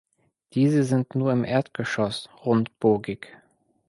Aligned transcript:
Diese 0.53 0.83
sind 0.83 1.13
nur 1.13 1.31
im 1.31 1.43
Erdgeschoss 1.43 2.27
rundbogig. 2.43 3.37